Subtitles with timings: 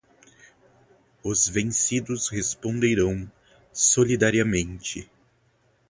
[1.23, 3.31] os vencidos responderão
[3.71, 5.07] solidariamente